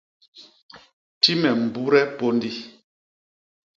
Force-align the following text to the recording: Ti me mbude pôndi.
Ti 1.21 1.31
me 1.41 1.49
mbude 1.63 2.01
pôndi. 2.17 2.51